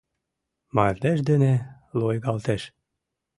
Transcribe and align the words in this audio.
Мардеж 0.75 1.19
дене 1.29 1.53
лойгалтеш. 1.99 2.63